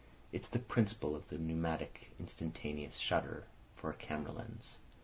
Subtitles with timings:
[0.31, 3.43] It's the principle of the pneumatic instantaneous shutter
[3.75, 4.77] for a camera lens.